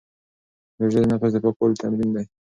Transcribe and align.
روژه 0.79 0.99
د 1.01 1.05
نفس 1.11 1.31
د 1.35 1.37
پاکوالي 1.43 1.75
تمرین 1.81 2.09
دی. 2.15 2.25